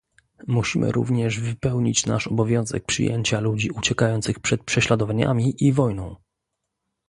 [0.47, 6.15] Musimy również wypełnić nasz obowiązek przyjęcia ludzi uciekających przed prześladowaniami i wojną